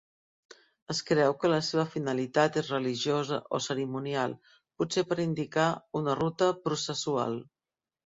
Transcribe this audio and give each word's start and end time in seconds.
Es 0.91 0.99
creu 1.09 1.33
que 1.41 1.49
la 1.51 1.57
seva 1.65 1.83
finalitat 1.95 2.57
és 2.61 2.71
religiosa 2.73 3.37
o 3.57 3.59
cerimonial, 3.65 4.33
potser 4.83 5.03
per 5.11 5.19
indicar 5.27 5.67
una 6.01 6.17
ruta 6.21 6.49
processual. 6.65 7.37